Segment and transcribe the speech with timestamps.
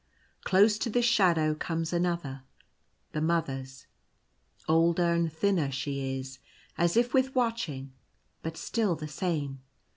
[0.43, 2.41] Close to this shadow comes another—
[3.13, 3.85] the Mother's.
[4.67, 6.39] Older and thinner she is,
[6.75, 7.93] as if with watching,
[8.41, 9.61] but still the same.